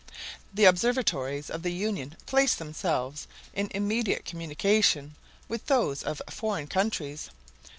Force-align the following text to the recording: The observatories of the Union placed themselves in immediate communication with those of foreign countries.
The 0.51 0.65
observatories 0.65 1.51
of 1.51 1.61
the 1.61 1.71
Union 1.71 2.17
placed 2.25 2.57
themselves 2.57 3.27
in 3.53 3.69
immediate 3.69 4.25
communication 4.25 5.13
with 5.47 5.67
those 5.67 6.01
of 6.01 6.23
foreign 6.27 6.65
countries. 6.65 7.29